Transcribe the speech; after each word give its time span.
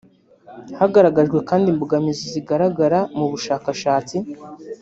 Hagaragajwe 0.79 1.37
kandi 1.49 1.65
imbogamizi 1.73 2.23
zigaragara 2.33 2.99
mu 3.17 3.25
bushakashatsi 3.31 4.17